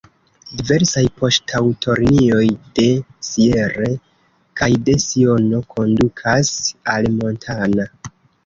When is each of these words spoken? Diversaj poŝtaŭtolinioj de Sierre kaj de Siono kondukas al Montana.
Diversaj 0.59 1.01
poŝtaŭtolinioj 1.19 2.47
de 2.79 2.87
Sierre 3.29 3.91
kaj 4.63 4.71
de 4.89 4.97
Siono 5.07 5.63
kondukas 5.77 6.53
al 6.97 7.13
Montana. 7.21 7.91